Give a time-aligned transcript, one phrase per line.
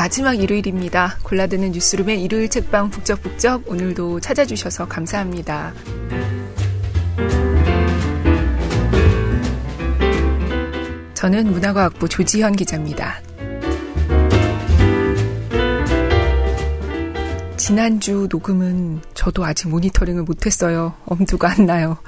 [0.00, 1.18] 마지막 일요일입니다.
[1.24, 5.74] 골라드는 뉴스룸의 일요일 책방 북적북적 오늘도 찾아주셔서 감사합니다.
[11.12, 13.20] 저는 문화과학부 조지현 기자입니다.
[17.58, 20.94] 지난주 녹음은 저도 아직 모니터링을 못했어요.
[21.04, 21.98] 엄두가 안 나요.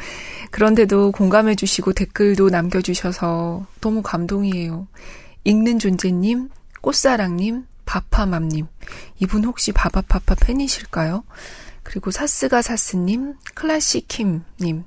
[0.50, 4.88] 그런데도 공감해주시고 댓글도 남겨주셔서 너무 감동이에요.
[5.44, 6.48] 읽는 존재님,
[6.80, 8.68] 꽃사랑님, 바파맘님.
[9.18, 11.24] 이분 혹시 바바파파 팬이실까요?
[11.82, 14.84] 그리고 사스가 사스님, 클래식킴님,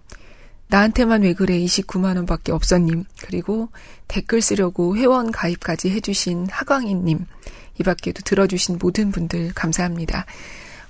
[0.70, 3.70] 나한테만 왜 그래 29만원 밖에 없었님, 그리고
[4.08, 7.28] 댓글 쓰려고 회원 가입까지 해주신 하광인님,
[7.78, 10.26] 이 밖에도 들어주신 모든 분들 감사합니다.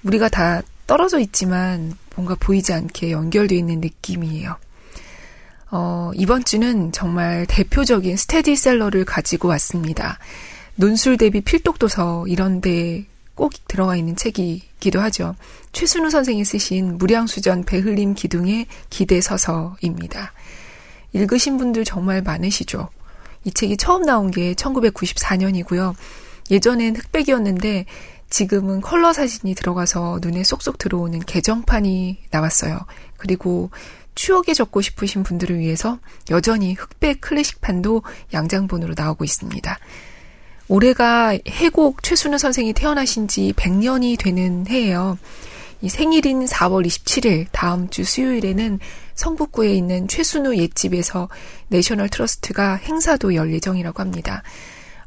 [0.03, 4.55] 우리가 다 떨어져 있지만 뭔가 보이지 않게 연결되어 있는 느낌이에요.
[5.71, 10.17] 어, 이번 주는 정말 대표적인 스테디셀러를 가지고 왔습니다.
[10.75, 15.35] 논술 대비 필독도서 이런 데 꼭 들어가 있는 책이기도 하죠.
[15.73, 20.33] 최순우 선생이 쓰신 무량수전 배흘림 기둥의 기대서서입니다.
[21.13, 22.89] 읽으신 분들 정말 많으시죠.
[23.43, 25.93] 이 책이 처음 나온 게 1994년이고요.
[26.49, 27.85] 예전엔 흑백이었는데
[28.29, 32.79] 지금은 컬러 사진이 들어가서 눈에 쏙쏙 들어오는 개정판이 나왔어요.
[33.17, 33.69] 그리고
[34.15, 35.99] 추억에 적고 싶으신 분들을 위해서
[36.31, 38.01] 여전히 흑백 클래식판도
[38.33, 39.77] 양장본으로 나오고 있습니다.
[40.67, 45.17] 올해가 해곡 최순우 선생이 태어나신 지 100년이 되는 해예요.
[45.81, 48.79] 이 생일인 4월 27일 다음 주 수요일에는
[49.13, 51.29] 성북구에 있는 최순우 옛집에서
[51.67, 54.41] 내셔널 트러스트가 행사도 열 예정이라고 합니다.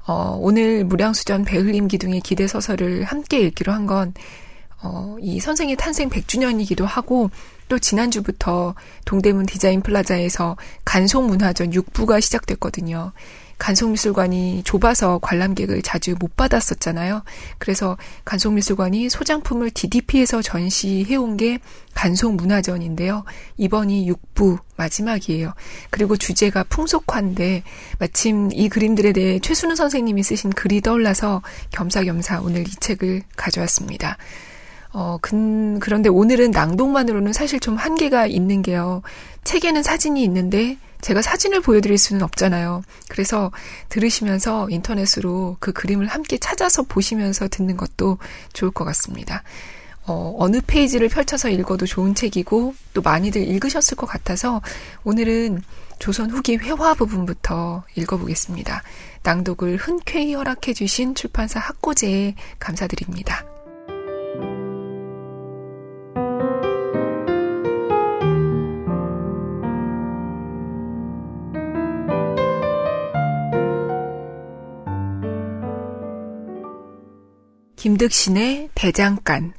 [0.07, 4.15] 어, 오늘 무량수전 배흘림 기둥의 기대 서설을 함께 읽기로 한 건,
[4.83, 7.31] 어, 이 선생의 탄생 100주년이기도 하고,
[7.69, 13.13] 또 지난주부터 동대문 디자인 플라자에서 간송문화전 6부가 시작됐거든요.
[13.59, 17.23] 간송미술관이 좁아서 관람객을 자주 못 받았었잖아요.
[17.59, 21.59] 그래서 간송미술관이 소장품을 DDP에서 전시해온 게
[21.95, 23.25] 간송문화전인데요.
[23.57, 25.53] 이번이 6부 마지막이에요.
[25.91, 27.65] 그리고 주제가 풍속화인데
[27.99, 34.17] 마침 이 그림들에 대해 최순우 선생님이 쓰신 글이 떠올라서 겸사겸사 오늘 이 책을 가져왔습니다.
[35.01, 39.03] 어, 근, 그런데 오늘은 낭독만으로는 사실 좀 한계가 있는 게요.
[39.45, 42.83] 책에는 사진이 있는데 제가 사진을 보여드릴 수는 없잖아요.
[43.09, 43.53] 그래서
[43.91, 48.19] 들으시면서 인터넷으로 그 그림을 함께 찾아서 보시면서 듣는 것도
[48.55, 49.45] 좋을 것 같습니다.
[50.05, 54.61] 어, 어느 페이지를 펼쳐서 읽어도 좋은 책이고 또 많이들 읽으셨을 것 같아서
[55.05, 55.63] 오늘은
[56.01, 58.83] 조선 후기 회화 부분부터 읽어보겠습니다.
[59.23, 63.48] 낭독을 흔쾌히 허락해 주신 출판사 학고제에 감사드립니다.
[77.79, 79.53] 김득신의 대장간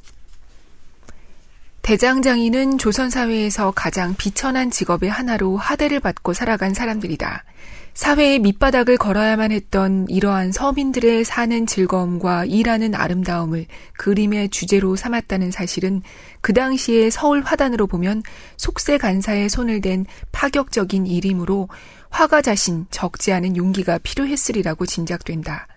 [1.83, 7.45] 대장장이는 조선사회에서 가장 비천한 직업의 하나로 하대를 받고 살아간 사람들이다.
[7.93, 16.01] 사회의 밑바닥을 걸어야만 했던 이러한 서민들의 사는 즐거움과 일하는 아름다움을 그림의 주제로 삼았다는 사실은
[16.41, 18.21] 그 당시의 서울 화단으로 보면
[18.57, 21.69] 속세 간사의 손을 댄 파격적인 일이므로
[22.09, 25.67] 화가 자신 적지 않은 용기가 필요했으리라고 짐작된다.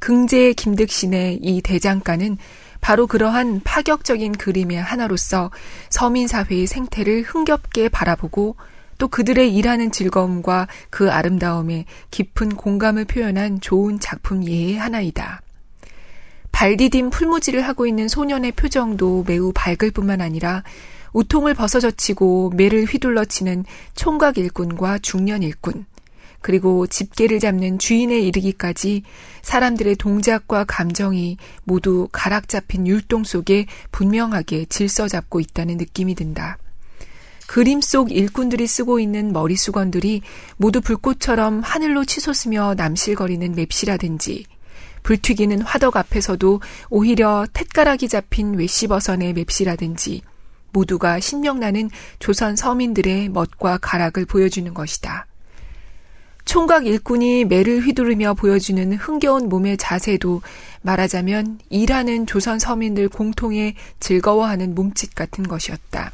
[0.00, 2.36] 긍제 김득신의 이 대장가는
[2.80, 5.50] 바로 그러한 파격적인 그림의 하나로서
[5.90, 8.56] 서민사회의 생태를 흥겹게 바라보고
[8.98, 15.42] 또 그들의 일하는 즐거움과 그 아름다움에 깊은 공감을 표현한 좋은 작품 예의 하나이다.
[16.52, 20.62] 발디딘 풀무지를 하고 있는 소년의 표정도 매우 밝을 뿐만 아니라
[21.12, 25.86] 우통을 벗어젖히고 매를 휘둘러 치는 총각 일꾼과 중년 일꾼,
[26.40, 29.02] 그리고 집게를 잡는 주인에 이르기까지
[29.42, 36.58] 사람들의 동작과 감정이 모두 가락 잡힌 율동 속에 분명하게 질서 잡고 있다는 느낌이 든다.
[37.46, 40.22] 그림 속 일꾼들이 쓰고 있는 머리 수건들이
[40.56, 44.44] 모두 불꽃처럼 하늘로 치솟으며 남실거리는 맵시라든지
[45.02, 46.60] 불튀기는 화덕 앞에서도
[46.90, 50.22] 오히려 텟가락이 잡힌 외시버선의 맵시라든지
[50.72, 55.26] 모두가 신명나는 조선 서민들의 멋과 가락을 보여주는 것이다.
[56.44, 60.42] 총각 일꾼이 매를 휘두르며 보여주는 흥겨운 몸의 자세도
[60.82, 66.12] 말하자면 일하는 조선 서민들 공통의 즐거워하는 몸짓 같은 것이었다.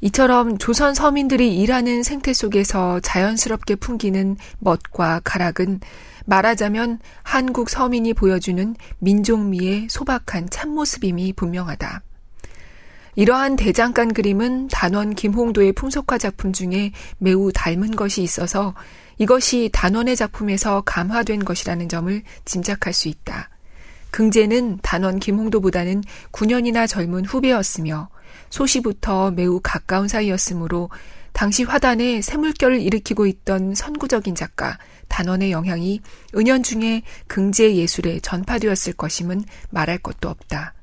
[0.00, 5.80] 이처럼 조선 서민들이 일하는 생태 속에서 자연스럽게 풍기는 멋과 가락은
[6.26, 12.02] 말하자면 한국 서민이 보여주는 민족미의 소박한 참모습임이 분명하다.
[13.16, 18.74] 이러한 대장간 그림은 단원 김홍도의 풍속화 작품 중에 매우 닮은 것이 있어서
[19.18, 23.50] 이것이 단원의 작품에서 감화된 것이라는 점을 짐작할 수 있다.
[24.10, 28.08] 긍제는 단원 김홍도보다는 9년이나 젊은 후배였으며
[28.50, 30.90] 소시부터 매우 가까운 사이였으므로
[31.32, 34.78] 당시 화단에 새물결을 일으키고 있던 선구적인 작가
[35.08, 36.00] 단원의 영향이
[36.36, 40.74] 은연중에 긍제 예술에 전파되었을 것임은 말할 것도 없다.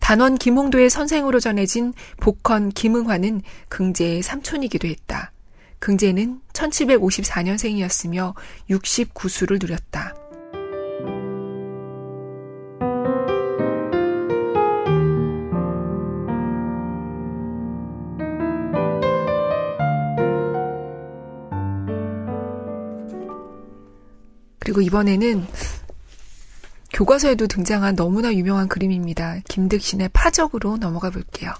[0.00, 5.30] 단원 김홍도의 선생으로 전해진 복헌 김응화는 긍제의 삼촌이기도 했다.
[5.80, 8.34] 긍제는 1754년생이었으며
[8.68, 10.14] 69수를 누렸다.
[24.60, 25.46] 그리고 이번에는
[26.92, 29.40] 교과서에도 등장한 너무나 유명한 그림입니다.
[29.48, 31.52] 김득신의 파적으로 넘어가 볼게요.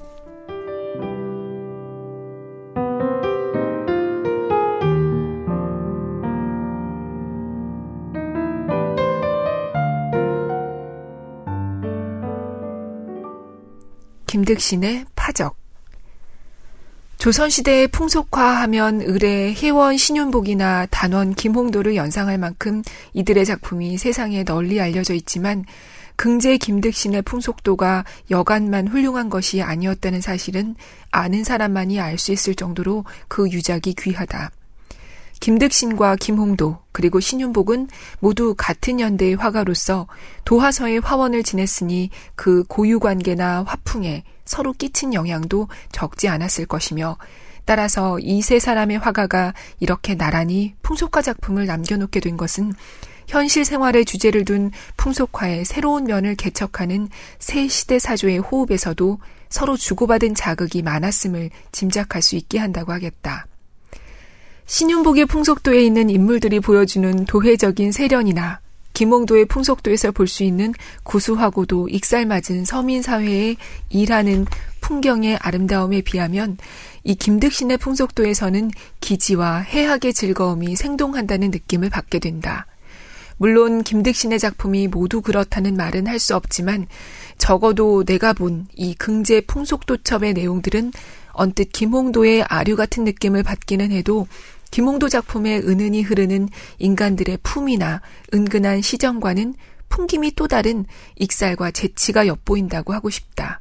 [14.41, 15.55] 김득신의 파적
[17.19, 22.83] 조선시대의 풍속화하면 의뢰, 혜원, 신윤복이나 단원, 김홍도를 연상할 만큼
[23.13, 25.67] 이들의 작품이 세상에 널리 알려져 있지만
[26.17, 30.75] 긍제 김득신의 풍속도가 여간만 훌륭한 것이 아니었다는 사실은
[31.11, 34.51] 아는 사람만이 알 수 있을 정도로 그 유작이 귀하다.
[35.41, 37.89] 김득신과 김홍도 그리고 신윤복은
[38.21, 40.07] 모두 같은 연대의 화가로서
[40.45, 47.17] 도화서의 화원을 지냈으니 그 고유 관계나 화풍에 서로 끼친 영향도 적지 않았을 것이며
[47.65, 52.73] 따라서 이 세 사람의 화가가 이렇게 나란히 풍속화 작품을 남겨놓게 된 것은
[53.29, 57.09] 현실 생활의 주제를 둔 풍속화의 새로운 면을 개척하는
[57.39, 63.47] 새 시대 사조의 호흡에서도 서로 주고받은 자극이 많았음을 짐작할 수 있게 한다고 하겠다.
[64.71, 68.61] 신윤복의 풍속도에 있는 인물들이 보여주는 도회적인 세련이나
[68.93, 70.73] 김홍도의 풍속도에서 볼 수 있는
[71.03, 73.57] 구수하고도 익살맞은 서민사회의
[73.89, 74.47] 일하는
[74.81, 76.57] 풍경의 아름다움에 비하면
[77.03, 78.71] 이 김득신의 풍속도에서는
[79.01, 82.69] 기지와 해학의 즐거움이 생동한다는 느낌을 받게 된다.
[83.39, 86.87] 물론 김득신의 작품이 모두 그렇다는 말은 할 수 없지만
[87.39, 90.93] 적어도 내가 본 이 긍제 풍속도첩의 내용들은
[91.33, 94.29] 언뜻 김홍도의 아류 같은 느낌을 받기는 해도
[94.71, 98.01] 김홍도 작품에 은은히 흐르는 인간들의 품이나
[98.33, 99.55] 은근한 시정과는
[99.89, 100.87] 풍김이 또 다른
[101.17, 103.61] 익살과 재치가 엿보인다고 하고 싶다.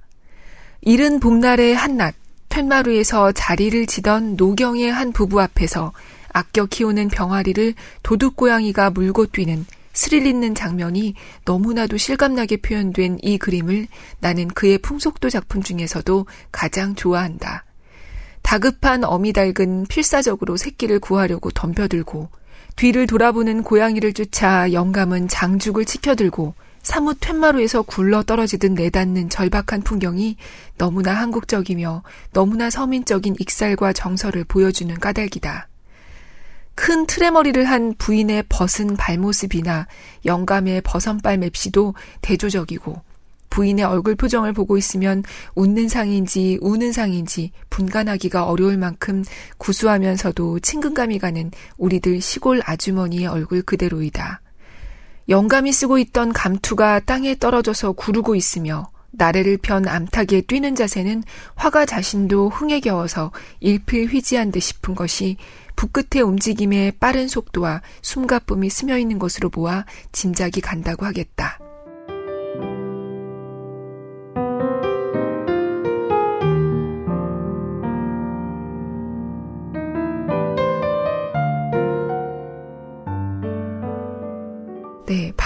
[0.82, 2.16] 이른 봄날의 한낮,
[2.50, 5.92] 툇마루에서 자리를 지던 노경의 한 부부 앞에서
[6.32, 7.74] 아껴 키우는 병아리를
[8.04, 11.16] 도둑고양이가 물고 뛰는 스릴 있는 장면이
[11.46, 13.88] 너무나도 실감나게 표현된 이 그림을
[14.20, 17.66] 나는 그의 풍속도 작품 중에서도 가장 좋아한다.
[18.50, 22.30] 다급한 어미닭은 필사적으로 새끼를 구하려고 덤벼들고
[22.78, 30.36] 뒤를 돌아보는 고양이를 쫓아 영감은 장죽을 치켜들고 사뭇 툇마루에서 굴러 떨어지듯 내닫는 절박한 풍경이
[30.80, 32.02] 너무나 한국적이며
[32.34, 35.68] 너무나 서민적인 익살과 정서를 보여주는 까닭이다.
[36.74, 39.86] 큰 트레머리를 한 부인의 벗은 발모습이나
[40.26, 43.00] 영감의 버선발 맵시도 대조적이고
[43.50, 45.24] 부인의 얼굴 표정을 보고 있으면
[45.56, 49.24] 웃는 상인지 우는 상인지 분간하기가 어려울 만큼
[49.58, 54.42] 구수하면서도 친근감이 가는 우리들 시골 아주머니의 얼굴 그대로이다.
[55.30, 61.24] 영감이 쓰고 있던 감투가 땅에 떨어져서 구르고 있으며 나래를 편 암탉에 뛰는 자세는
[61.56, 65.38] 화가 자신도 흥에 겨워서 일필휘지한 듯 싶은 것이
[65.76, 71.69] 붓끝의 움직임의 빠른 속도와 숨가쁨이 스며 있는 것으로 보아 짐작이 간다고 하겠다.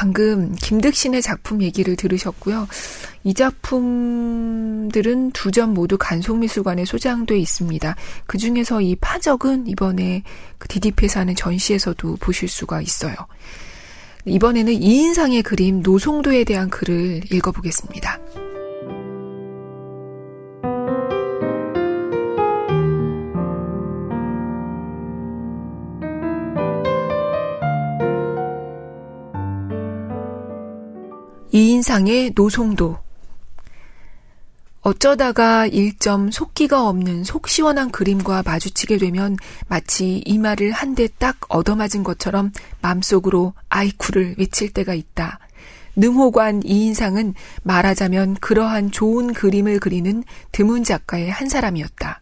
[0.03, 2.67] 방금 김득신의 작품 얘기를 들으셨고요.
[3.23, 7.95] 이 작품들은 두 점 모두 간송미술관에 소장돼 있습니다.
[8.25, 10.23] 그 중에서 이 파적은 이번에
[10.57, 13.15] 그 DDP에서 하는 전시에서도 보실 수가 있어요.
[14.25, 18.19] 이번에는 이인상의 그림 노송도에 대한 글을 읽어보겠습니다.
[31.83, 32.97] 이인상의 노송도
[34.79, 39.35] 어쩌다가 일점 속기가 없는 속 시원한 그림과 마주치게 되면
[39.67, 45.39] 마치 이 말을 한대 딱 얻어맞은 것처럼 맘속으로 아이쿠를 외칠 때가 있다.
[45.97, 50.23] 능호관 이인상은 말하자면 그러한 좋은 그림을 그리는
[50.53, 52.21] 드문 작가의 한 사람이었다.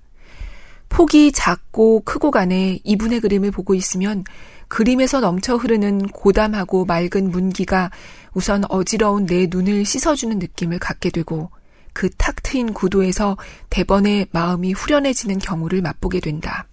[0.90, 4.24] 폭이 작고 크고 간에 이분의 그림을 보고 있으면
[4.72, 7.92] 그림에서 넘쳐 흐르는 고담하고 맑은 문기가
[8.34, 11.52] 우선 어지러운 내 눈을 씻어주는 느낌을 갖게 되고
[11.92, 13.36] 그 탁 트인 구도에서
[13.70, 16.68] 대번에 마음이 후련해지는 경우를 맛보게 된다.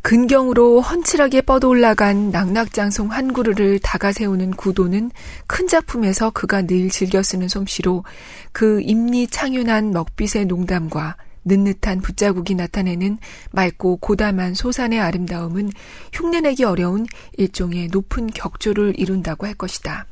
[0.00, 5.10] 근경으로 헌칠하게 뻗어올라간 낙낙장송 한 그루를 다가세우는 구도는
[5.46, 8.04] 큰 작품에서 그가 늘 즐겨 쓰는 솜씨로
[8.52, 13.18] 그 임리 창윤한 먹빛의 농담과 느긋한 붓자국이 나타내는
[13.52, 15.70] 맑고 고담한 소산의 아름다움은
[16.12, 17.06] 흉내내기 어려운
[17.38, 20.06] 일종의 높은 격조를 이룬다고 할 것이다.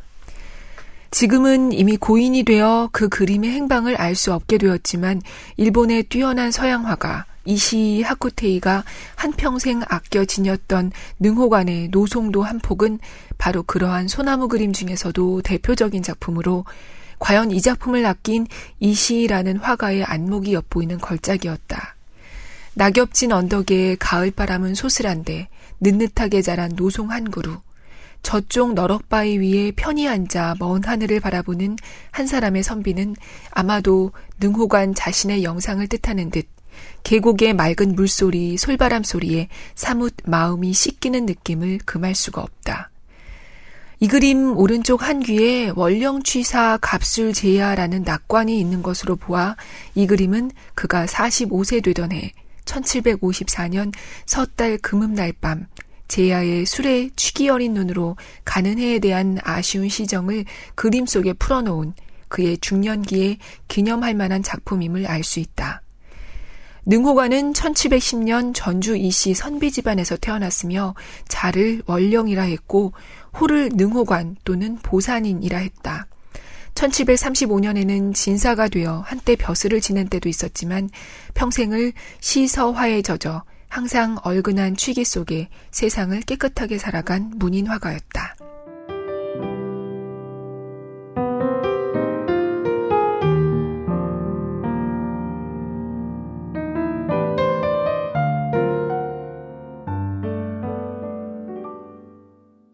[1.10, 5.22] 지금은 이미 고인이 되어 그 그림의 행방을 알 수 없게 되었지만
[5.56, 8.84] 일본의 뛰어난 서양화가 이시 하쿠테이가
[9.16, 12.98] 한평생 아껴 지녔던 능호관의 노송도 한 폭은
[13.38, 16.66] 바로 그러한 소나무 그림 중에서도 대표적인 작품으로
[17.18, 18.46] 과연 이 작품을 낚인
[18.80, 21.96] 이시라는 화가의 안목이 엿보이는 걸작이었다.
[22.74, 25.48] 낙엽진 언덕에 가을바람은 소슬한데
[25.78, 27.60] 밋밋하게 자란 노송 한 그루.
[28.22, 31.76] 저쪽 너럭바위 위에 편히 앉아 먼 하늘을 바라보는
[32.10, 33.16] 한 사람의 선비는
[33.50, 36.46] 아마도 능호관 자신의 영상을 뜻하는 듯
[37.04, 42.90] 계곡의 맑은 물소리, 솔바람 소리에 사뭇 마음이 씻기는 느낌을 금할 수가 없다.
[44.00, 49.56] 이 그림 오른쪽 한 귀에 원령취사 갑술 제야라는 낙관이 있는 것으로 보아
[49.96, 52.32] 이 그림은 그가 45세 되던 해
[52.64, 53.92] 1754년
[54.24, 55.66] 섣달 금음날 밤
[56.06, 60.44] 제야의 술에 취기 어린 눈으로 가는 해에 대한 아쉬운 시정을
[60.76, 61.92] 그림 속에 풀어놓은
[62.28, 65.82] 그의 중년기에 기념할 만한 작품임을 알 수 있다.
[66.90, 70.94] 능호관은 1710년 전주 이씨 선비 집안에서 태어났으며
[71.28, 72.94] 자를 원령이라 했고
[73.40, 76.06] 호를 능호관 또는 보산인이라 했다.
[76.74, 80.90] 1735년에는 진사가 되어 한때 벼슬을 지낸 때도 있었지만
[81.34, 88.37] 평생을 시서화에 젖어 항상 얼근한 취기 속에 세상을 깨끗하게 살아간 문인 화가였다.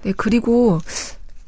[0.04, 0.80] 네, 그리고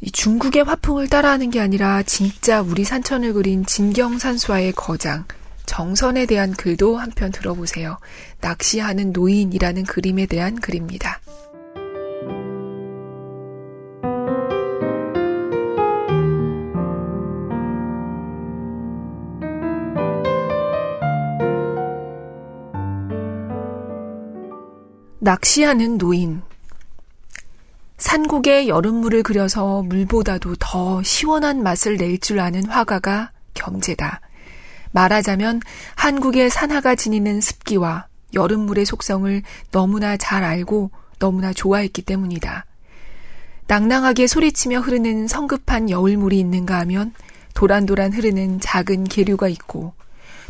[0.00, 5.24] 이 중국의 화풍을 따라하는 게 아니라 진짜 우리 산천을 그린 진경산수와의 거장,
[5.66, 7.98] 정선에 대한 글도 한 편 들어보세요.
[8.40, 11.20] 낚시하는 노인이라는 그림에 대한 글입니다.
[25.18, 26.42] 낚시하는 노인.
[27.98, 34.20] 산국에 여름물을 그려서 물보다도 더 시원한 맛을 낼 줄 아는 화가가 겸재다.
[34.92, 35.60] 말하자면
[35.94, 42.66] 한국의 산하가 지니는 습기와 여름물의 속성을 너무나 잘 알고 너무나 좋아했기 때문이다.
[43.66, 47.12] 낭낭하게 소리치며 흐르는 성급한 여울물이 있는가 하면
[47.54, 49.94] 도란도란 흐르는 작은 계류가 있고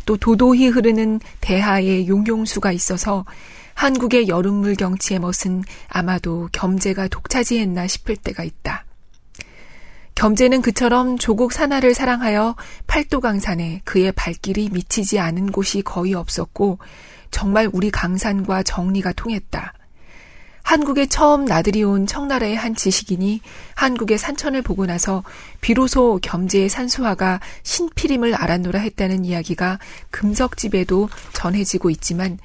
[0.05, 3.25] 또 도도히 흐르는 대하의 용용수가 있어서
[3.77, 8.85] 한국의 여름물 경치의 멋은 아마도 겸재가 독차지했나 싶을 때가 있다.
[10.15, 12.55] 겸재는 그처럼 조국 산하를 사랑하여
[12.87, 16.79] 팔도강산에 그의 발길이 미치지 않은 곳이 거의 없었고
[17.29, 19.73] 정말 우리 강산과 정리가 통했다.
[20.63, 23.41] 한국에 처음 나들이 온 청나라의 한 지식인이
[23.75, 25.23] 한국의 산천을 보고 나서
[25.61, 29.77] 비로소 겸재의 산수화가 신필임을 알았노라 했다는 이야기가
[30.09, 32.39] 금석집에도 전해지고 있지만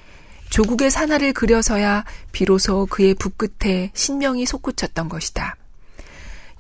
[0.53, 5.57] 조국의 산하를 그려서야 비로소 그의 붓끝에 신명이 솟구쳤던 것이다.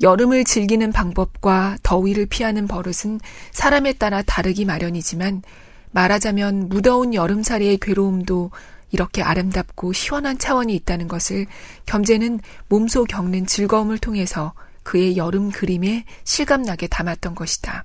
[0.00, 3.20] 여름을 즐기는 방법과 더위를 피하는 버릇은
[3.50, 5.42] 사람에 따라 다르기 마련이지만
[5.90, 8.50] 말하자면 무더운 여름살이의 괴로움도
[8.92, 11.44] 이렇게 아름답고 시원한 차원이 있다는 것을
[11.84, 17.84] 겸재는 몸소 겪는 즐거움을 통해서 그의 여름 그림에 실감나게 담았던 것이다.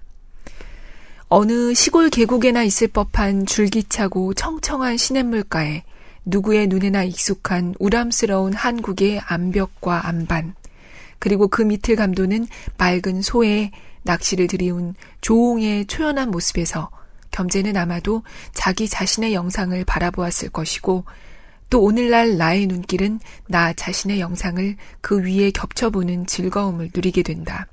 [1.27, 5.83] 어느 시골 계곡에나 있을 법한 줄기차고 청청한 시냇물가에
[6.27, 10.55] 누구의 눈에나 익숙한 우람스러운 한국의 암벽과 암반,
[11.19, 13.71] 그리고 그 밑을 감도는 맑은 소의
[14.03, 16.89] 낚시를 들이운 조옹의 초연한 모습에서
[17.31, 21.05] 겸재는 아마도 자기 자신의 영상을 바라보았을 것이고
[21.69, 27.67] 또 오늘날 나의 눈길은 나 자신의 영상을 그 위에 겹쳐보는 즐거움을 누리게 된다.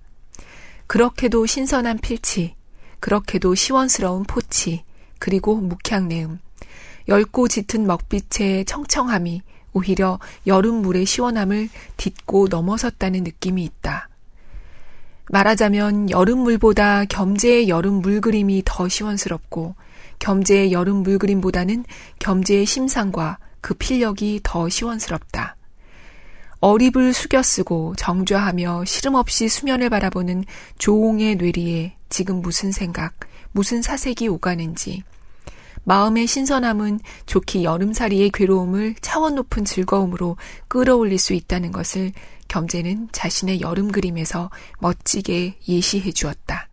[0.87, 2.54] 그렇게도 신선한 필치,
[3.00, 4.84] 그렇게도 시원스러운 포치,
[5.18, 6.38] 그리고 묵향내음,
[7.08, 9.42] 엷고 짙은 먹빛의 청청함이
[9.73, 14.08] 오히려 여름 물의 시원함을 딛고 넘어섰다는 느낌이 있다.
[15.30, 19.75] 말하자면 여름물보다 겸재의 여름 물그림이 더 시원스럽고
[20.18, 21.84] 겸재의 여름 물그림보다는
[22.18, 25.56] 겸재의 심상과 그 필력이 더 시원스럽다.
[26.61, 30.44] 어립을 숙여 쓰고 정좌하며 시름없이 수면을 바라보는
[30.78, 33.12] 조옹의 뇌리에 지금 무슨 생각,
[33.52, 35.02] 무슨 사색이 오가는지,
[35.85, 40.37] 마음의 신선함은 좋기 여름살이의 괴로움을 차원 높은 즐거움으로
[40.69, 42.12] 끌어올릴 수 있다는 것을
[42.49, 44.50] 겸재는 자신의 여름 그림에서
[44.81, 46.69] 멋지게 예시해 주었다.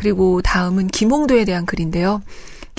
[0.00, 2.22] 그리고 다음은 김홍도에 대한 글인데요.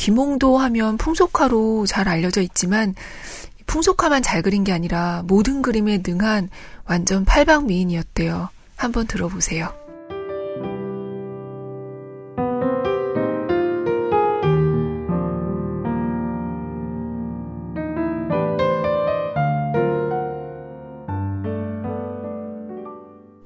[0.02, 2.96] 김홍도 하면 풍속화로 잘 알려져 있지만
[3.68, 6.50] 풍속화만 잘 그린 게 아니라 모든 그림에 능한
[6.86, 8.50] 완전 팔방 미인이었대요.
[8.78, 9.72] 한번 들어보세요.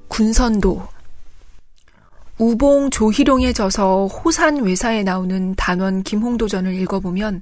[0.08, 0.95] 군선도
[2.38, 7.42] 우봉 조희룡에 져서 호산 외사에 나오는 단원 김홍도전을 읽어보면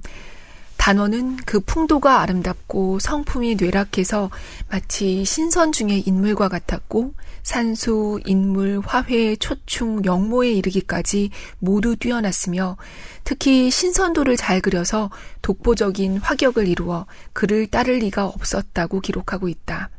[0.76, 4.30] 단원은 그 풍도가 아름답고 성품이 뇌락해서
[4.68, 12.76] 마치 신선 중의 인물과 같았고 산수, 인물, 화훼, 초충, 영모에 이르기까지 모두 뛰어났으며
[13.24, 15.10] 특히 신선도를 잘 그려서
[15.42, 19.90] 독보적인 화격을 이루어 그를 따를 리가 없었다고 기록하고 있다.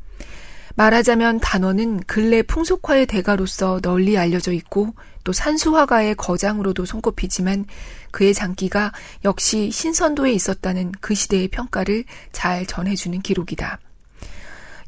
[0.75, 7.65] 말하자면 단원은 근래 풍속화의 대가로서 널리 알려져 있고 또 산수화가의 거장으로도 손꼽히지만
[8.12, 8.91] 그의 장기가
[9.24, 13.79] 역시 신선도에 있었다는 그 시대의 평가를 잘 전해주는 기록이다.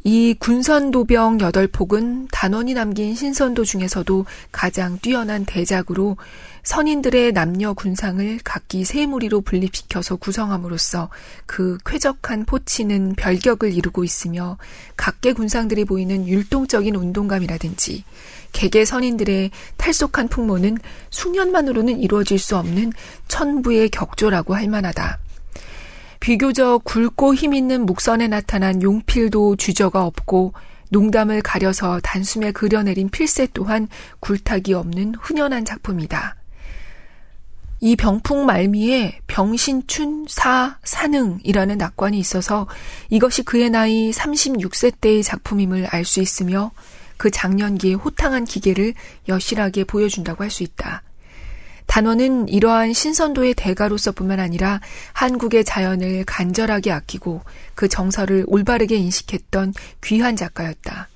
[0.04, 6.16] 이 군선도병 여덟폭은 단원이 남긴 신선도 중에서도 가장 뛰어난 대작으로
[6.68, 11.08] 선인들의 남녀 군상을 각기 세 무리로 분립시켜서 구성함으로써
[11.46, 14.58] 그 쾌적한 포치는 별격을 이루고 있으며
[14.98, 18.04] 각계 군상들이 보이는 율동적인 운동감이라든지
[18.52, 20.78] 개개 선인들의 탈속한 풍모는
[21.10, 22.92] 숙련만으로는 이루어질 수 없는
[23.30, 25.20] 천부의 격조라고 할 만하다.
[26.20, 30.52] 비교적 굵고 힘있는 묵선에 나타난 용필도 주저가 없고
[30.90, 33.88] 농담을 가려서 단숨에 그려내린 필세 또한
[34.20, 36.37] 굴탁이 없는 흔연한 작품이다.
[37.80, 42.68] 이 병풍 말미에 병신춘 사 사능이라는 낙관이 있어서
[43.10, 46.72] 이것이 그의 나이 36세 때의 작품임을 알 수 있으며
[47.18, 48.94] 그 장년기의 호탕한 기계를
[49.28, 51.04] 여실하게 보여준다고 할 수 있다.
[51.88, 54.82] 단원은 이러한 신선도의 대가로서뿐만 아니라
[55.14, 57.42] 한국의 자연을 간절하게 아끼고
[57.76, 61.08] 그 정서를 올바르게 인식했던 귀한 작가였다.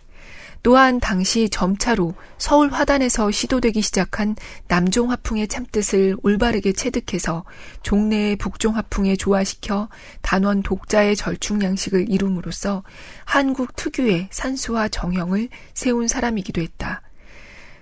[0.64, 4.36] 또한 당시 점차로 서울 화단에서 시도되기 시작한
[4.68, 7.44] 남종 화풍의 참뜻을 올바르게 체득해서
[7.82, 9.90] 종래의 북종 화풍에 조화시켜
[10.22, 12.84] 단원 독자의 절충 양식을 이룸으로써
[13.26, 17.02] 한국 특유의 산수와 정형을 세운 사람이기도 했다.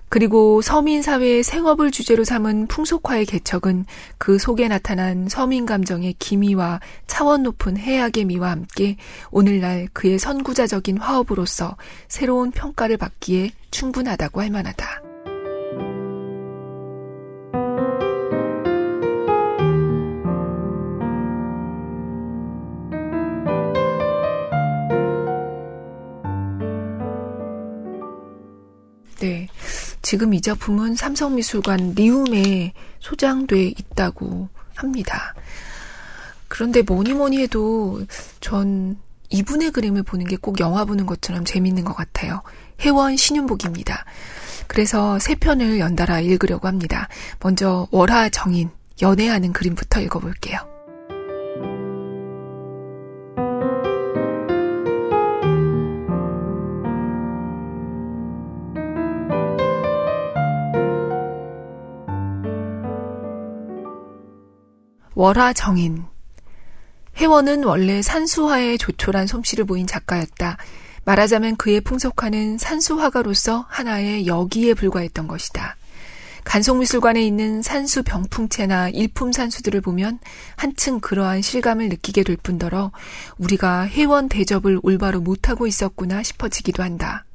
[0.09, 3.85] 그리고 서민 사회의 생업을 주제로 삼은 풍속화의 개척은
[4.17, 8.97] 그 속에 나타난 서민 감정의 기미와 차원 높은 해악의 미와 함께
[9.31, 15.08] 오늘날 그의 선구자적인 화업으로서 새로운 평가를 받기에 충분하다고 할 만하다.
[30.01, 35.33] 지금 이 작품은 삼성미술관 리움에 소장돼 있다고 합니다.
[36.47, 38.03] 그런데 뭐니 뭐니 해도
[38.39, 38.97] 전
[39.29, 42.41] 이분의 그림을 보는 게 꼭 영화 보는 것처럼 재밌는 것 같아요.
[42.81, 44.05] 혜원 신윤복입니다.
[44.67, 47.07] 그래서 세 편을 연달아 읽으려고 합니다.
[47.39, 48.69] 먼저 월화 정인,
[49.01, 50.68] 연애하는 그림부터 읽어볼게요.
[65.19, 66.05] 월화 정인.
[67.17, 70.55] 혜원은 원래 산수화에 조촐한 솜씨를 보인 작가였다.
[71.03, 75.75] 말하자면 그의 풍속화는 산수화가로서 하나의 여기에 불과했던 것이다.
[76.45, 80.19] 간송미술관에 있는 산수 병풍체나 일품 산수들을 보면
[80.55, 82.93] 한층 그러한 실감을 느끼게 될 뿐더러
[83.39, 87.25] 우리가 혜원 대접을 올바로 못하고 있었구나 싶어지기도 한다.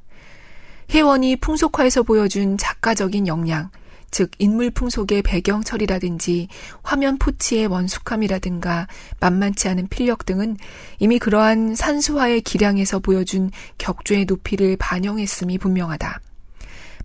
[0.89, 3.69] 혜원이 풍속화에서 보여준 작가적인 역량,
[4.15, 6.47] 즉 인물 풍 속의 배경 처리라든지
[6.83, 8.87] 화면 포치의 원숙함이라든가
[9.19, 10.55] 만만치 않은 필력 등은
[10.99, 16.21] 이미 그러한 산수화의 기량에서 보여준 격조의 높이를 반영했음이 분명하다.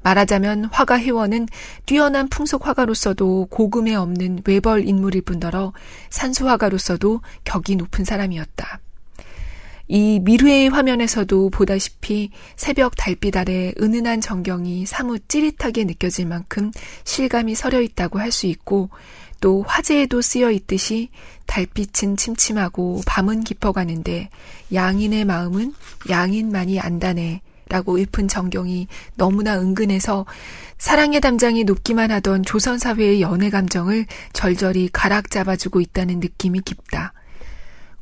[0.02, 1.48] 말하자면 화가 회원은
[1.84, 5.72] 뛰어난 풍속 화가로서도 고금에 없는 외벌 인물일 뿐더러
[6.10, 8.78] 산수 화가로서도 격이 높은 사람이었다.
[9.92, 16.70] 이 미르의 화면에서도 보다시피 새벽 달빛 아래 은은한 전경이 사뭇 찌릿하게 느껴질 만큼
[17.02, 18.90] 실감이 서려 있다고 할 수 있고
[19.40, 21.08] 또 화재에도 쓰여 있듯이
[21.46, 24.30] 달빛은 침침하고 밤은 깊어가는데
[24.72, 25.74] 양인의 마음은
[26.08, 30.24] 양인만이 안다네 라고 읊은 전경이 너무나 은근해서
[30.78, 37.12] 사랑의 담장이 높기만 하던 조선사회의 연애 감정을 절절히 가락 잡아주고 있다는 느낌이 깊다.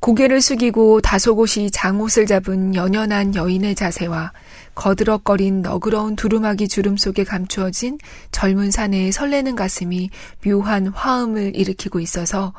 [0.00, 4.32] 고개를 숙이고 다소곳이 장옷을 잡은 연연한 여인의 자세와
[4.74, 7.98] 거드럭거린 너그러운 두루마기 주름 속에 감추어진
[8.30, 10.10] 젊은 사내의 설레는 가슴이
[10.44, 12.54] 묘한 화음을 일으키고 있어서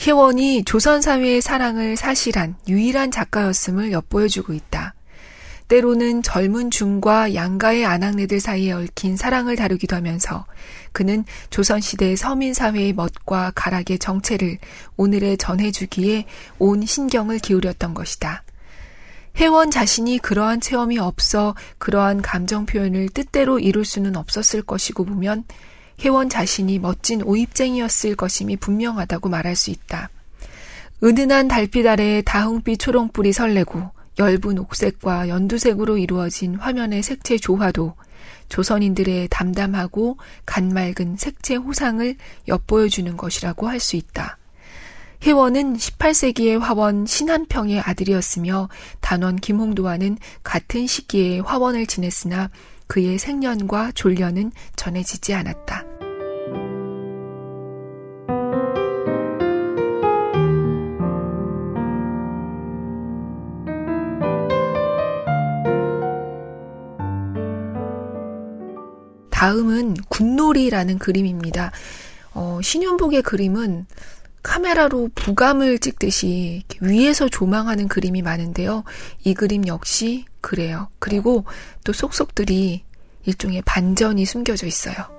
[0.00, 4.95] 혜원이 조선 사회의 사랑을 사실한 유일한 작가였음을 엿보여주고 있다.
[5.68, 10.46] 때로는 젊은 중과 양가의 아낙네들 사이에 얽힌 사랑을 다루기도 하면서
[10.92, 14.58] 그는 조선시대 서민사회의 멋과 가락의 정체를
[14.96, 16.26] 오늘에 전해주기에
[16.58, 18.44] 온 신경을 기울였던 것이다.
[19.38, 25.44] 혜원 자신이 그러한 체험이 없어 그러한 감정 표현을 뜻대로 이룰 수는 없었을 것이고 보면
[26.00, 30.10] 혜원 자신이 멋진 오입쟁이였을 것임이 분명하다고 말할 수 있다.
[31.02, 37.94] 은은한 달빛 아래 다홍빛 초롱불이 설레고 엷은 옥색과 연두색으로 이루어진 화면의 색채 조화도
[38.48, 42.16] 조선인들의 담담하고 간맑은 색채 호상을
[42.48, 44.38] 엿보여주는 것이라고 할 수 있다.
[45.22, 48.68] 혜원은 18세기의 화원 신한평의 아들이었으며
[49.00, 52.50] 단원 김홍도와는 같은 시기에 화원을 지냈으나
[52.86, 55.95] 그의 생년과 졸년은 전해지지 않았다.
[69.46, 71.70] 다음은 군놀이라는 그림입니다.
[72.34, 73.86] 어, 신윤복의 그림은
[74.42, 78.82] 카메라로 부감을 찍듯이 위에서 조망하는 그림이 많은데요.
[79.22, 80.88] 이 그림 역시 그래요.
[80.98, 81.44] 그리고
[81.84, 82.82] 또 속속들이
[83.24, 85.15] 일종의 반전이 숨겨져 있어요.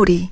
[0.00, 0.30] 군놀이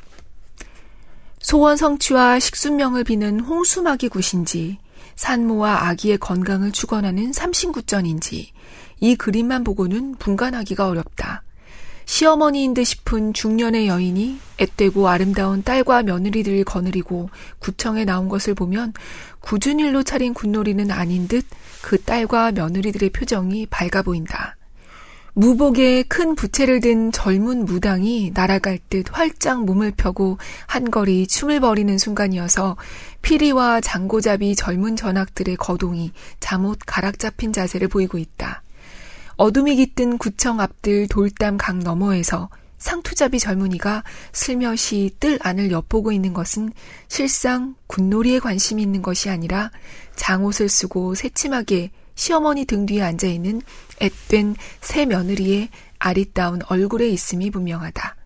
[1.41, 4.79] 소원 성취와 식순명을 비는 홍수마기 굿인지
[5.17, 8.53] 산모와 아기의 건강을 축원하는 삼신굿전인지
[9.01, 11.43] 이 그림만 보고는 분간하기가 어렵다.
[12.07, 17.29] 시어머니인 듯 싶은 중년의 여인이 앳되고 아름다운 딸과 며느리들을 거느리고
[17.59, 18.95] 구청에 나온 것을 보면
[19.41, 21.45] 굳은 일로 차린 굿놀이는 아닌 듯
[21.89, 24.58] 그 딸과 며느리들의 표정이 밝아 보인다.
[25.39, 32.77] 무복에 큰 부채를 든 젊은 무당이 날아갈 듯 활짝 몸을 펴고 한거리 춤을 벌이는 순간이어서
[33.23, 38.65] 피리와 장고잡이 젊은 전학들의 거동이 잠옷 가락 잡힌 자세를 보이고 있다.
[39.37, 42.49] 어둠이 깃든 구청 앞들 돌담 강 너머에서
[42.79, 46.73] 상투잡이 젊은이가 슬며시 뜰 안을 엿보고 있는 것은
[47.07, 49.71] 실상 굿놀이에 관심이 있는 것이 아니라
[50.17, 53.63] 장옷을 쓰고 새침하게 시어머니 등 뒤에 앉아 있는
[54.01, 55.69] 앳된 새 며느리의
[56.01, 58.17] 아리따운 얼굴에 있음이 분명하다.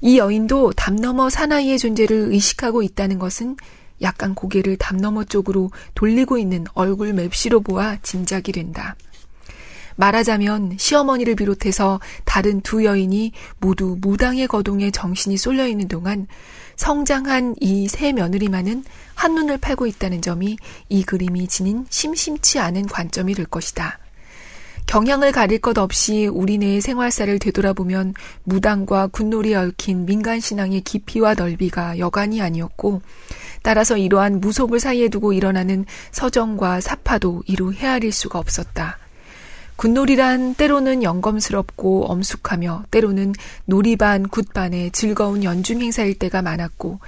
[0.00, 3.56] 이 여인도 담 너머 사나이의 존재를 의식하고 있다는 것은
[4.02, 8.96] 약간 고개를 담 너머 쪽으로 돌리고 있는 얼굴 맵시로 보아 짐작이 된다.
[9.94, 13.30] 말하자면 시어머니를 비롯해서 다른 두 여인이
[13.60, 16.26] 모두 무당의 거동에 정신이 쏠려 있는 동안
[16.76, 20.56] 성장한 이 세 며느리만은 한눈을 팔고 있다는 점이
[20.88, 23.98] 이 그림이 지닌 심심치 않은 관점이 될 것이다.
[24.86, 33.00] 경향을 가릴 것 없이 우리네의 생활사를 되돌아보면 무당과 군놀이에 얽힌 민간신앙의 깊이와 넓이가 여간이 아니었고,
[33.62, 38.98] 따라서 이러한 무속을 사이에 두고 일어나는 서정과 사파도 이루 헤아릴 수가 없었다.
[39.82, 43.32] 군놀이란 때로는 영검스럽고 엄숙하며 때로는
[43.64, 47.00] 놀이반, 굿반의 즐거운 연중 행사일 때가 많았고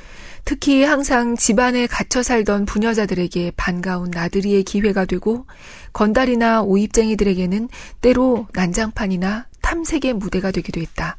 [0.44, 5.46] 특히 항상 집안에 갇혀 살던 부녀자들에게 반가운 나들이의 기회가 되고
[5.92, 7.68] 건달이나 오입쟁이들에게는
[8.00, 11.16] 때로 난장판이나 탐색의 무대가 되기도 했다.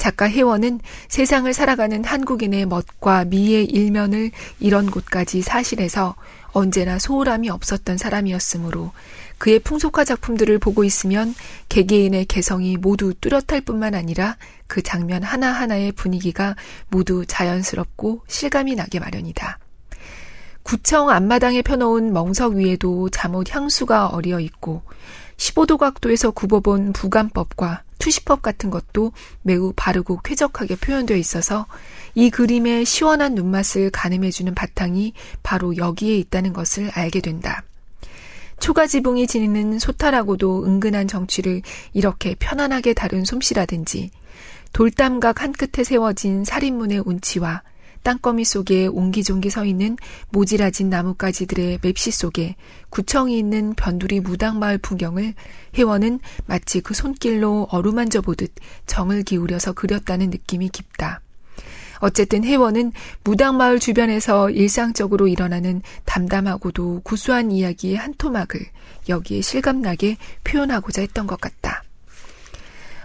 [0.00, 6.16] 작가 혜원은 세상을 살아가는 한국인의 멋과 미의 일면을 이런 곳까지 사실해서
[6.52, 8.92] 언제나 소홀함이 없었던 사람이었으므로
[9.36, 11.34] 그의 풍속화 작품들을 보고 있으면
[11.68, 16.56] 개개인의 개성이 모두 뚜렷할 뿐만 아니라 그 장면 하나하나의 분위기가
[16.88, 19.58] 모두 자연스럽고 실감이 나게 마련이다.
[20.62, 24.82] 구청 앞마당에 펴놓은 멍석 위에도 잠옷 향수가 어리어 있고
[25.36, 31.66] 15도 각도에서 굽어본 부감법과 투시법 같은 것도 매우 바르고 쾌적하게 표현되어 있어서
[32.16, 35.12] 이 그림의 시원한 눈맛을 가늠해주는 바탕이
[35.44, 37.62] 바로 여기에 있다는 것을 알게 된다.
[38.58, 41.62] 초가 지붕이 지니는 소타라고도 은근한 정취를
[41.94, 44.10] 이렇게 편안하게 다룬 솜씨라든지
[44.72, 47.62] 돌담각 한 끝에 세워진 살인문의 운치와
[48.02, 49.96] 땅거미 속에 옹기종기 서 있는
[50.30, 52.56] 모지라진 나뭇가지들의 맵시 속에
[52.88, 55.34] 구청이 있는 변두리 무당마을 풍경을
[55.76, 58.52] 회원은 마치 그 손길로 어루만져 보듯
[58.86, 61.20] 정을 기울여서 그렸다는 느낌이 깊다.
[62.00, 62.92] 어쨌든 회원은
[63.24, 68.60] 무당마을 주변에서 일상적으로 일어나는 담담하고도 구수한 이야기의 한 토막을
[69.08, 71.84] 여기에 실감나게 표현하고자 했던 것 같다.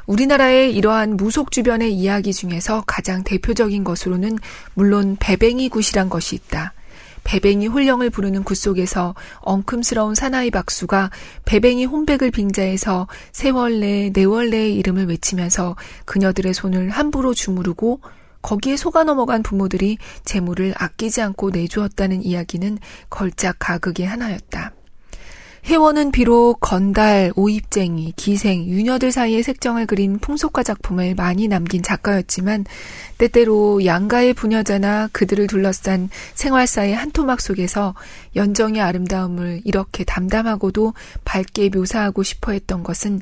[0.08, 4.38] 우리나라의 이러한 무속 주변의 이야기 중에서 가장 대표적인 것으로는
[4.74, 6.74] 물론 배뱅이 굿이란 것이 있다.
[7.24, 11.10] 배뱅이 혼령을 부르는 굿 속에서 엉큼스러운 사나이 박수가
[11.46, 18.00] 배뱅이 혼백을 빙자해서 세월래, 네월래의 이름을 외치면서 그녀들의 손을 함부로 주무르고
[18.44, 22.78] 거기에 속아 넘어간 부모들이 재물을 아끼지 않고 내주었다는 이야기는
[23.10, 24.75] 걸작 가극의 하나였다.
[25.68, 32.66] 혜원은 비록 건달, 오입쟁이, 기생, 유녀들 사이의 색정을 그린 풍속가 작품을 많이 남긴 작가였지만
[33.18, 37.96] 때때로 양가의 부녀자나 그들을 둘러싼 생활사의 한 토막 속에서
[38.36, 43.22] 연정의 아름다움을 이렇게 담담하고도 밝게 묘사하고 싶어 했던 것은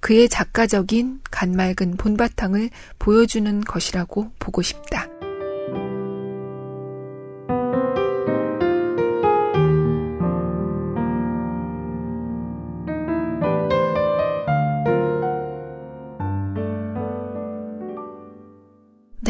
[0.00, 5.13] 그의 작가적인 간맑은 본바탕을 보여주는 것이라고 보고 싶다.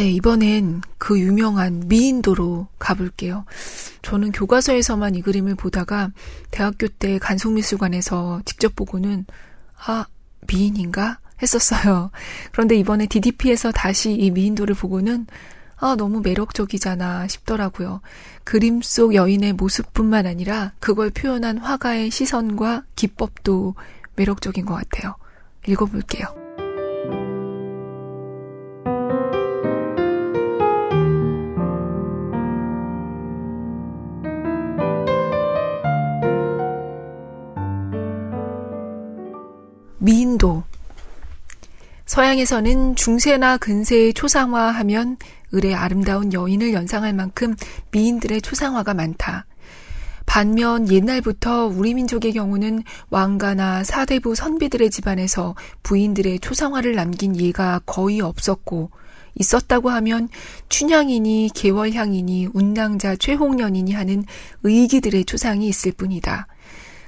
[0.05, 3.47] 네, 이번엔 그 유명한 미인도로 가볼게요.
[4.03, 6.11] 저는 교과서에서만 이 그림을 보다가
[6.51, 9.25] 대학교 때 간송미술관에서 직접 보고는
[9.87, 10.05] 아,
[10.47, 11.21] 미인인가?
[11.41, 12.11] 했었어요.
[12.53, 15.27] 그런데 이번에 DDP에서 다시 이 미인도를 보고는
[15.77, 18.03] 아, 너무 매력적이잖아 싶더라고요.
[18.45, 23.75] 그림 속 여인의 모습뿐만 아니라 그걸 표현한 화가의 시선과 기법도
[24.17, 25.17] 매력적인 것 같아요.
[25.67, 26.44] 읽어볼게요.
[42.15, 45.17] 서양에서는 중세나 근세의 초상화하면
[45.53, 47.57] 을의 아름다운 여인을 연상할 만큼
[47.91, 49.47] 미인들의 초상화가 많다.
[50.25, 58.93] 반면 옛날부터 우리 민족의 경우는 왕가나 사대부 선비들의 집안에서 부인들의 초상화를 남긴 예가 거의 없었고,
[59.35, 60.29] 있었다고 하면
[60.69, 64.23] 춘향이니 개월향이니 운낭자 최홍련이니 하는
[64.63, 66.47] 의기들의 초상이 있을 뿐이다.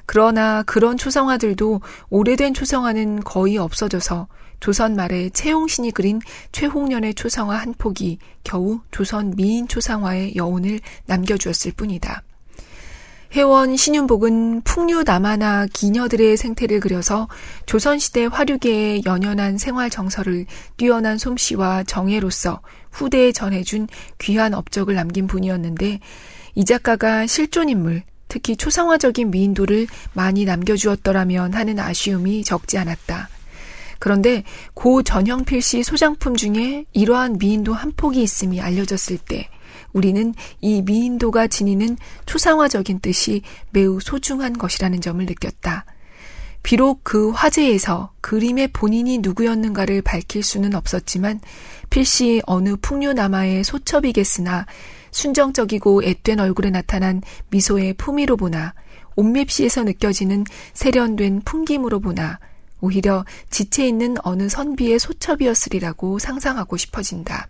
[0.05, 4.27] 그러나 그런 초성화들도 오래된 초성화는 거의 없어져서
[4.61, 6.21] 조선 말에 채용신이 그린
[6.53, 12.23] 최홍련의 초성화 한 폭이 겨우 조선 미인 초상화의 여운을 남겨주었을 뿐이다.
[13.35, 17.29] 회원 신윤복은 풍류 남하나 기녀들의 생태를 그려서
[17.67, 23.89] 조선시대 화류계의 연연한 생활 정서를 뛰어난 솜씨와 정예로서 후대에 전해준
[24.19, 26.01] 귀한 업적을 남긴 분이었는데
[26.55, 33.29] 이 작가가 실존 인물, 특히 초상화적인 미인도를 많이 남겨주었더라면 하는 아쉬움이 적지 않았다.
[33.99, 39.49] 그런데 고 전형필 씨 소장품 중에 이러한 미인도 한 폭이 있음이 알려졌을 때
[39.93, 45.87] 우리는 이 미인도가 지니는 초상화적인 뜻이 매우 소중한 것이라는 점을 느꼈다.
[46.63, 51.41] 비록 그 화제에서 그림의 본인이 누구였는가를 밝힐 수는 없었지만
[51.91, 54.67] 필시 어느 풍류남아의 소첩이겠으나
[55.13, 58.75] 순정적이고 앳된 얼굴에 나타난 미소의 품위로 보나
[59.15, 62.41] 옷맵시에서 느껴지는 세련된 풍김으로 보나
[62.81, 67.49] 오히려 지체 있는 어느 선비의 소첩이었으리라고 상상하고 싶어진다.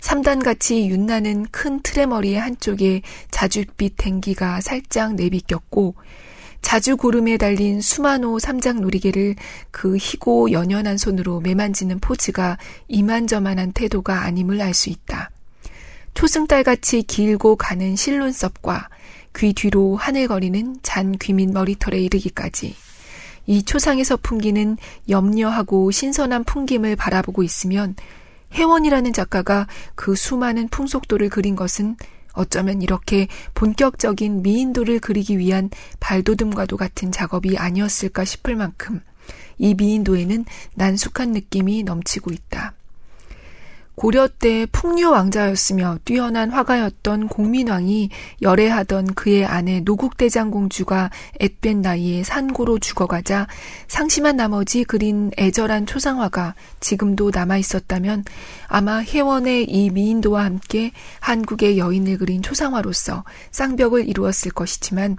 [0.00, 5.94] 삼단같이 윤나는 큰 틀의 머리의 한쪽에 자줏빛 댕기가 살짝 내비꼈고
[6.62, 9.36] 자주 구름에 달린 수만호 삼장 놀이개를
[9.70, 15.30] 그 희고 연연한 손으로 매만지는 포즈가 이만저만한 태도가 아님을 알 수 있다.
[16.14, 18.88] 초승달같이 길고 가는 실눈썹과
[19.36, 22.74] 귀 뒤로 하늘거리는 잔 귀민 머리털에 이르기까지
[23.46, 24.76] 이 초상에서 풍기는
[25.08, 27.94] 염려하고 신선한 풍김을 바라보고 있으면
[28.52, 31.96] 혜원이라는 작가가 그 수많은 풍속도를 그린 것은
[32.32, 39.00] 어쩌면 이렇게 본격적인 미인도를 그리기 위한 발돋움과도 같은 작업이 아니었을까 싶을 만큼
[39.58, 42.74] 이 미인도에는 난숙한 느낌이 넘치고 있다.
[43.96, 48.10] 고려 때 풍류 왕자였으며 뛰어난 화가였던 공민왕이
[48.42, 53.46] 열애하던 그의 아내 노국대장 공주가 앳된 나이에 산고로 죽어가자
[53.88, 58.24] 상심한 나머지 그린 애절한 초상화가 지금도 남아 있었다면
[58.68, 65.16] 아마 혜원의 이 미인도와 함께 한국의 여인을 그린 초상화로서 쌍벽을 이루었을 것이지만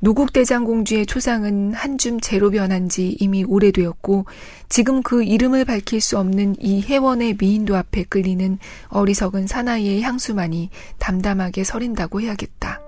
[0.00, 4.24] 노국대장공주의 초상은 한줌 재로 변한 지 이미 오래되었고
[4.68, 8.58] 지금 그 이름을 밝힐 수 없는 이 해원의 미인도 앞에 끌리는
[8.88, 12.80] 어리석은 사나이의 향수만이 담담하게 서린다고 해야겠다.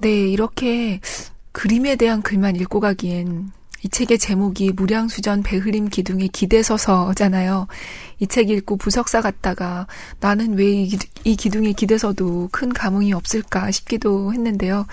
[0.00, 0.98] 네, 이렇게
[1.52, 7.66] 그림에 대한 글만 읽고 가기엔 이 책의 제목이 무량수전 배흐림 기둥에 기대서서잖아요.
[8.20, 9.86] 이 책 읽고 부석사 갔다가
[10.20, 10.88] 나는 왜
[11.24, 14.86] 이 기둥에 기대서도 큰 감흥이 없을까 싶기도 했는데요.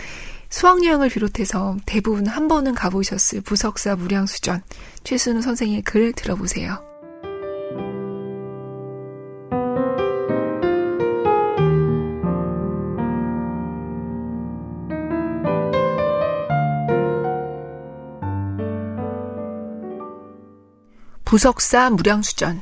[0.49, 4.61] 수학여행을 비롯해서 대부분 한 번은 가보셨을 부석사 무량수전
[5.03, 6.86] 최순우 선생의 글 들어보세요.
[21.27, 22.61] 부석사 무량수전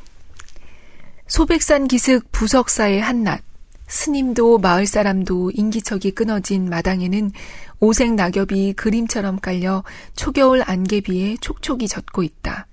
[1.28, 3.43] 소백산 기슭 부석사의 한낮
[3.88, 7.32] 스님도 마을 사람도 인기척이 끊어진 마당에는
[7.80, 9.84] 오색 낙엽이 그림처럼 깔려
[10.15, 12.65] 초겨울 안개비에 촉촉이 젖고 있다.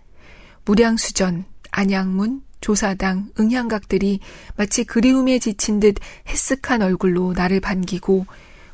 [0.65, 4.21] 무량수전, 안양문, 조사당, 응향각들이
[4.57, 8.25] 마치 그리움에 지친 듯 헬쓱한 얼굴로 나를 반기고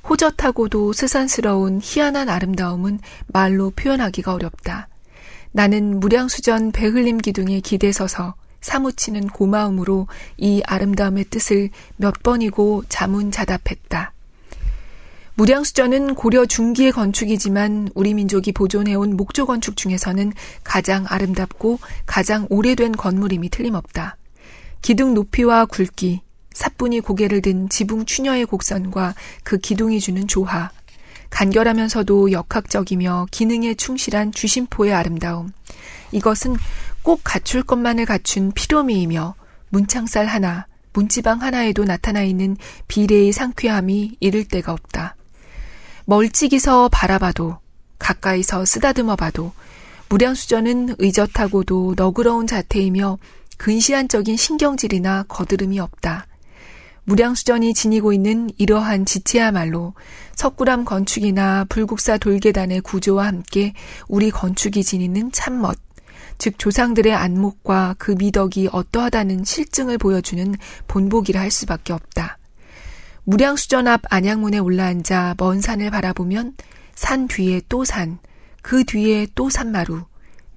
[0.09, 4.88] 호젓하고도 스산스러운 희한한 아름다움은 말로 표현하기가 어렵다.
[5.59, 14.13] 나는 무량수전 배흘림 기둥에 기대 서서 사무치는 고마움으로 이 아름다움의 뜻을 몇 번이고 자문자답했다.
[15.35, 23.49] 무량수전은 고려 중기의 건축이지만 우리 민족이 보존해온 목조 건축 중에서는 가장 아름답고 가장 오래된 건물임이
[23.49, 24.17] 틀림없다.
[24.81, 26.21] 기둥 높이와 굵기,
[26.53, 30.71] 사뿐히 고개를 든 지붕 추녀의 곡선과 그 기둥이 주는 조화,
[31.31, 35.53] 간결하면서도 역학적이며 기능에 충실한 주심포의 아름다움.
[36.13, 36.57] 이것은
[37.03, 39.35] 꼭 갖출 것만을 갖춘 피로미이며
[39.71, 42.57] 문창살 하나, 문지방 하나에도 나타나 있는
[42.89, 45.17] 비례의 상쾌함이 이를 데가 없다.
[46.07, 47.59] 멀찍이서 바라봐도
[47.99, 49.53] 가까이서 쓰다듬어 봐도
[50.09, 53.19] 무량수전은 의젓하고도 너그러운 자태이며
[53.59, 56.28] 근시안적인 신경질이나 거드름이 없다.
[57.09, 59.95] 무량수전이 지니고 있는 이러한 지체야말로
[60.35, 63.73] 석굴암 건축이나 불국사 돌계단의 구조와 함께
[64.09, 65.79] 우리 건축이 지니는 참멋,
[66.37, 70.55] 즉 조상들의 안목과 그 미덕이 어떠하다는 실증을 보여주는
[70.87, 72.37] 본보기라 할 수밖에 없다.
[73.25, 76.57] 무량수전 앞 안양문에 올라앉아 먼 산을 바라보면
[76.95, 78.19] 산 뒤에 또 산,
[78.61, 80.03] 그 뒤에 또 산마루,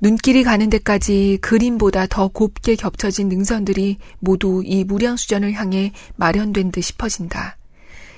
[0.03, 7.55] 눈길이 가는 데까지 그림보다 더 곱게 겹쳐진 능선들이 모두 이 무량수전을 향해 마련된 듯 싶어진다.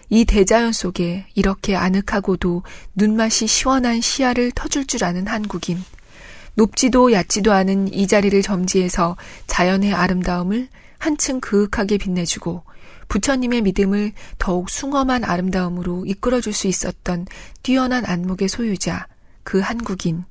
[0.10, 2.64] 이 대자연 속에 이렇게 아늑하고도
[2.96, 5.84] 눈맛이 시원한 시야를 터줄 줄 아는 한국인.
[6.56, 9.18] 높지도 얕지도 않은 이 자리를 점지해서
[9.48, 10.70] 자연의 아름다움을
[11.00, 12.64] 한층 그윽하게 빛내주고
[13.10, 17.26] 부처님의 믿음을 더욱 숭엄한 아름다움으로 이끌어줄 수 있었던
[17.62, 19.08] 뛰어난 안목의 소유자,
[19.44, 20.24] 그 한국인.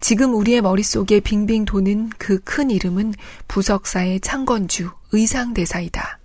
[0.00, 3.14] 지금 우리의 머릿속에 빙빙 도는 그 큰 이름은
[3.48, 6.18] 부석사의 창건주, 의상대사이다.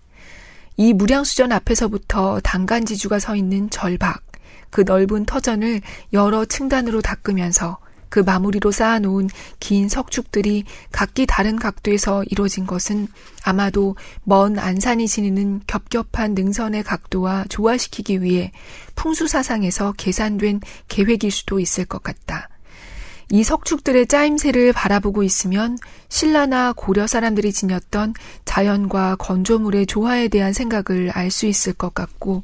[0.78, 4.24] 이 무량수전 앞에서부터 단간지주가 서 있는 절박,
[4.70, 5.82] 그 넓은 터전을
[6.14, 7.78] 여러 층단으로 닦으면서
[8.10, 13.08] 그 마무리로 쌓아놓은 긴 석축들이 각기 다른 각도에서 이루어진 것은
[13.44, 18.52] 아마도 먼 안산이 지니는 겹겹한 능선의 각도와 조화시키기 위해
[18.96, 22.50] 풍수사상에서 계산된 계획일 수도 있을 것 같다.
[23.36, 28.14] 이 석축들의 짜임새를 바라보고 있으면 신라나 고려 사람들이 지녔던
[28.46, 32.44] 자연과 건조물의 조화에 대한 생각을 알 수 있을 것 같고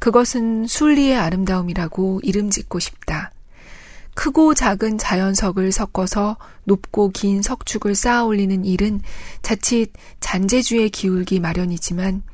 [0.00, 3.30] 그것은 순리의 아름다움이라고 이름 짓고 싶다.
[4.14, 9.00] 크고 작은 자연석을 섞어서 높고 긴 석축을 쌓아 올리는 일은
[9.42, 12.24] 자칫 잔재주에 기울기 마련이지만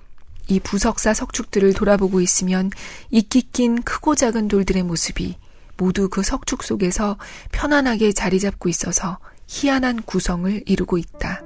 [0.46, 2.70] 이 부석사 석축들을 돌아보고 있으면
[3.10, 5.36] 이끼 낀 크고 작은 돌들의 모습이
[5.78, 7.16] 모두 그 석축 속에서
[7.52, 11.42] 편안하게 자리 잡고 있어서 희한한 구성을 이루고 있다.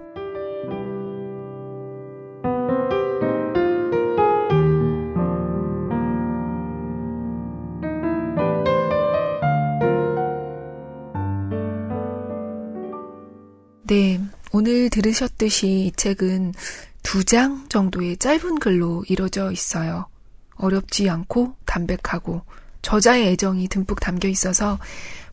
[13.84, 14.18] 네,
[14.52, 16.54] 오늘 들으셨듯이 이 책은
[17.02, 20.06] 두 장 정도의 짧은 글로 이루어져 있어요.
[20.54, 22.42] 어렵지 않고 담백하고
[22.82, 24.78] 저자의 애정이 듬뿍 담겨 있어서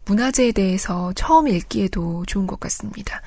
[0.05, 3.21] 문화재에 대해서 처음 읽기에도 좋은 것 같습니다.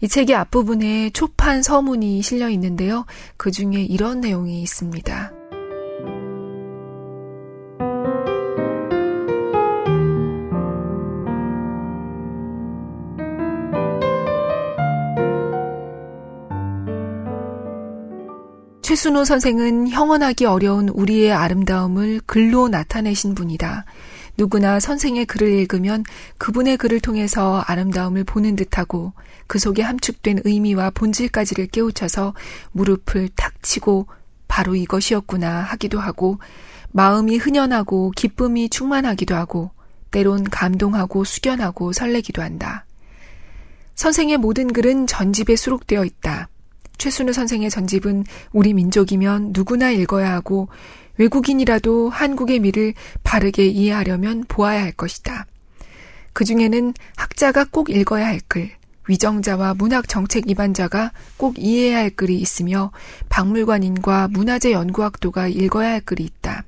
[0.00, 3.06] 이 책의 앞부분에 초판 서문이 실려 있는데요.
[3.36, 5.35] 그 중에 이런 내용이 있습니다.
[18.96, 23.84] 최순호 선생은 형언하기 어려운 우리의 아름다움을 글로 나타내신 분이다.
[24.38, 26.02] 누구나 선생의 글을 읽으면
[26.38, 29.12] 그분의 글을 통해서 아름다움을 보는 듯하고
[29.46, 32.32] 그 속에 함축된 의미와 본질까지를 깨우쳐서
[32.72, 34.06] 무릎을 탁 치고
[34.48, 36.38] 바로 이것이었구나 하기도 하고
[36.92, 39.72] 마음이 흔연하고 기쁨이 충만하기도 하고
[40.10, 42.86] 때론 감동하고 숙연하고 설레기도 한다.
[43.94, 46.48] 선생의 모든 글은 전집에 수록되어 있다.
[46.98, 50.68] 최순우 선생의 전집은 우리 민족이면 누구나 읽어야 하고
[51.18, 55.46] 외국인이라도 한국의 미를 바르게 이해하려면 보아야 할 것이다.
[56.32, 58.70] 그 중에는 학자가 꼭 읽어야 할 글,
[59.08, 62.92] 위정자와 문학 정책 입안자가 꼭 이해해야 할 글이 있으며
[63.28, 66.64] 박물관인과 문화재 연구학도가 읽어야 할 글이 있다.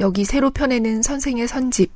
[0.00, 1.90] 여기 새로 펴내는 선생의 선집,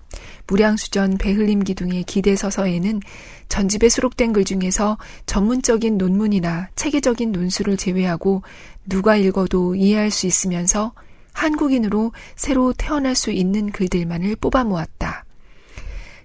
[0.46, 3.00] 무량수전 배흘림 기둥의 기대서서에는
[3.48, 4.96] 전집에 수록된 글 중에서
[5.26, 8.42] 전문적인 논문이나 체계적인 논술을 제외하고
[8.86, 10.92] 누가 읽어도 이해할 수 있으면서
[11.32, 15.24] 한국인으로 새로 태어날 수 있는 글들만을 뽑아 모았다.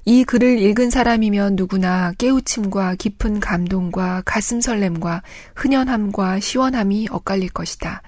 [0.08, 5.24] 이 글을 읽은 사람이면 누구나 깨우침과 깊은 감동과 가슴 설렘과
[5.56, 8.04] 흔연함과 시원함이 엇갈릴 것이다.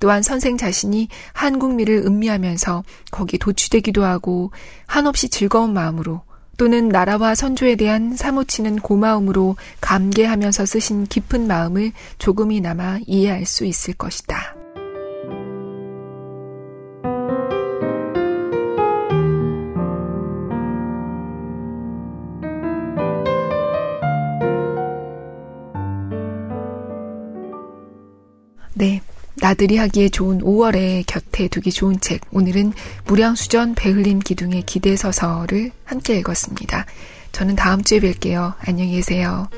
[0.00, 4.50] 또한 선생 자신이 한국미를 음미하면서 거기 도취되기도 하고
[4.86, 6.22] 한없이 즐거운 마음으로
[6.56, 14.57] 또는 나라와 선조에 대한 사무치는 고마움으로 감개하면서 쓰신 깊은 마음을 조금이나마 이해할 수 있을 것이다.
[29.48, 32.20] 나들이 하기에 좋은 5월에 곁에 두기 좋은 책.
[32.32, 32.74] 오늘은
[33.06, 36.84] 무량수전 배흘림 기둥의 기대서서를 함께 읽었습니다.
[37.32, 38.56] 저는 다음 주에 뵐게요.
[38.58, 39.48] 안녕히 계세요.